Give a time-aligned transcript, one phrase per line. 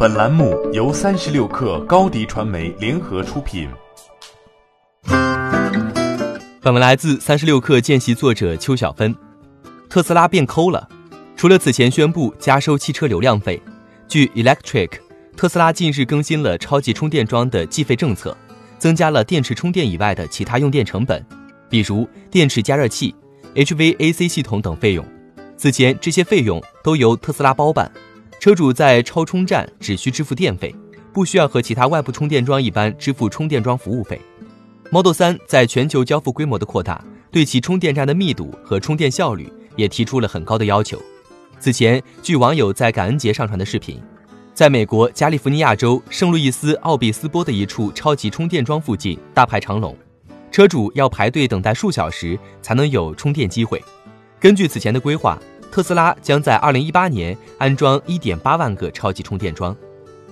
[0.00, 3.68] 本栏目由三十六氪高低传媒联合出品。
[6.60, 9.12] 本文来自三十六氪见习作者邱小芬。
[9.90, 10.88] 特斯拉变抠了，
[11.36, 13.60] 除了此前宣布加收汽车流量费，
[14.06, 14.90] 据 Electric，
[15.36, 18.36] 特斯拉近日更新了超级充电桩的计费政策，
[18.78, 21.26] 增加了电池充电以外的其他用电成本，
[21.68, 23.12] 比如电池加热器、
[23.56, 25.04] HVAC 系统等费用。
[25.56, 27.90] 此前这些费用都由特斯拉包办，
[28.40, 30.72] 车主在超充站只需支付电费，
[31.12, 34.20] 不需要和其他外部充电桩一般支付充电桩服务费。
[34.92, 41.02] Model 3在全球交付规模的扩大，对其充电站的密度和充电效率也提出了很高的要求。
[41.58, 44.00] 此前，据网友在感恩节上传的视频，
[44.54, 49.96] 在美国加利福尼亚州圣路易斯奥比斯波的一处超级充电桩附近大排长龙，
[50.52, 53.82] 车主要排队等待数小时才能有充电机会。
[54.38, 55.36] 根据此前的规划，
[55.70, 59.76] 特斯拉将在2018年安装1.8万个超级充电桩，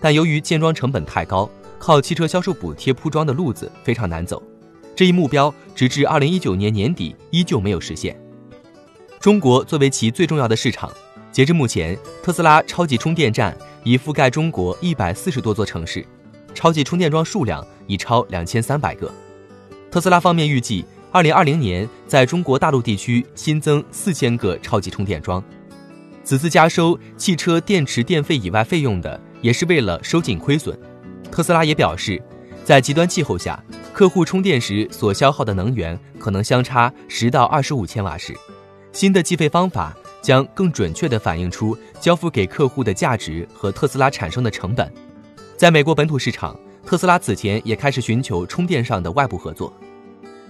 [0.00, 4.42] 但由于建桩成本太高，靠汽车销售补贴铺装的路子非常难走。
[4.94, 8.16] 这一目标直至2019年年底依旧没有实现。
[9.18, 10.92] 中国作为其最重要的市场，
[11.32, 16.06] 截至目前，特斯拉超级充电站已覆盖中国140多座城市，
[16.54, 19.10] 超级充电桩数量已超2300个。
[19.90, 20.84] 特斯拉方面预计。
[21.12, 25.44] 二零二零年，在中国大陆地区新增四千个超级充电桩。
[26.24, 30.78] 此次加收汽车电池电费以外费用的，也是为了收紧亏损。
[31.30, 32.20] 特斯拉也表示，
[32.64, 38.34] 在极端气候下，客户充电时所消耗的能源可能相差十到二十五千瓦时。
[38.92, 44.90] 新的计费方法将更准确地反映出交付给客户的价值和特斯拉产生的成本。
[45.58, 49.70] 在美国本土市场，特斯拉此前也开始寻求充电上的外部合作。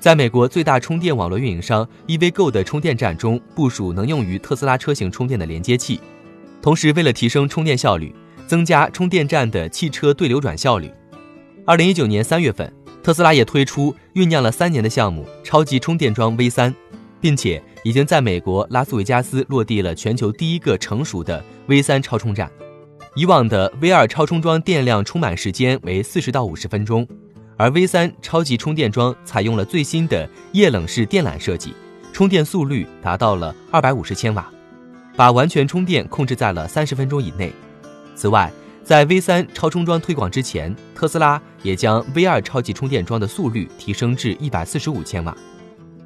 [0.00, 6.00] 在美国最大充电网络运营商 EVgo 的充电站中部署能用于特斯拉车型充电的连接器，
[6.62, 8.14] 同时为了提升充电效率，
[8.46, 10.90] 增加充电站的汽车对流转效率，
[11.66, 16.74] 二零一九年三月份，特斯拉也推出酝酿了三年的项目——超级充电桩 V 三，
[17.20, 22.50] 并且已经在美国拉斯维加斯落地了全球第一个成熟的 V 三超充站。
[23.16, 27.06] 以往的 V 二超充桩电量充满时间为四十到五十分钟。
[27.60, 31.74] 而 V 三超级充电桩采用了最新的液冷式电缆设计，
[32.10, 34.50] 充电速率达到了二百五十千瓦，
[35.14, 37.52] 把完全充电控制在了三十分钟以内。
[38.14, 38.50] 此外，
[38.82, 45.36] 在 V 三超充桩推广之前，特斯拉也将 V 二超级充电桩的速率提升至一百四十五千瓦。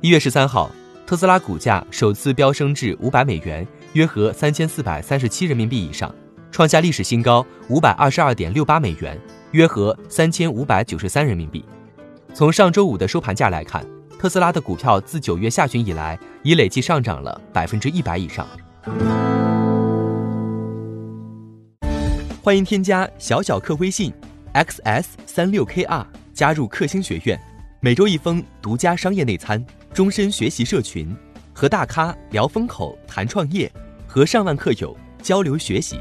[0.00, 0.68] 一月十三号，
[1.06, 6.12] 特斯拉股价首次飙升至五百美元，约合三千四百三十七人民币以上，
[6.50, 9.16] 创下历史新高五百二十二点六八美元。
[9.54, 11.64] 约合三千五百九十三人民币。
[12.34, 13.86] 从上周五的收盘价来看，
[14.18, 18.44] 特斯拉的股票自九月下旬以来已累计上涨了百分之一百以上。
[22.42, 24.12] 欢迎添加小小客微信
[24.54, 27.40] ，xs 三六 kr，加入克星学院，
[27.78, 31.16] 每周一封独家商业内参，终身学习社群，
[31.52, 33.70] 和大咖聊风口、谈创业，
[34.04, 36.00] 和上万客友交流学习。